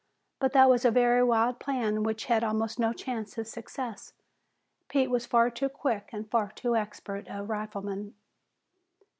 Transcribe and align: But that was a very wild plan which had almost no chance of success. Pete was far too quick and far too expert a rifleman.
But 0.39 0.53
that 0.53 0.67
was 0.67 0.83
a 0.83 0.89
very 0.89 1.23
wild 1.23 1.59
plan 1.59 2.01
which 2.01 2.25
had 2.25 2.43
almost 2.43 2.79
no 2.79 2.91
chance 2.91 3.37
of 3.37 3.45
success. 3.45 4.13
Pete 4.89 5.11
was 5.11 5.27
far 5.27 5.51
too 5.51 5.69
quick 5.69 6.09
and 6.11 6.27
far 6.27 6.49
too 6.55 6.75
expert 6.75 7.27
a 7.29 7.43
rifleman. 7.43 8.15